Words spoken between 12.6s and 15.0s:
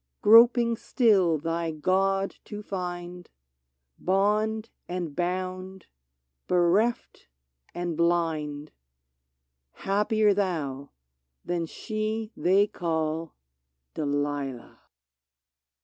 call Delilah